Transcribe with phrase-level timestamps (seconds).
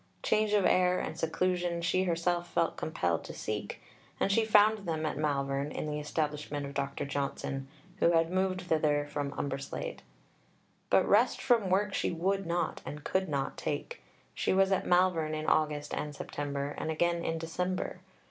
[0.23, 3.79] Change of air and seclusion she herself felt compelled to seek;
[4.19, 7.05] and she found them at Malvern, in the establishment of Dr.
[7.05, 9.99] Johnson, who had moved thither from Umberslade;
[10.89, 14.01] but rest from work she would not, and could not, take.
[14.33, 17.99] She was at Malvern in August and September, and again in December.